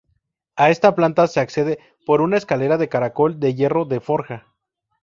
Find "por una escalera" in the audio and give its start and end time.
2.07-2.79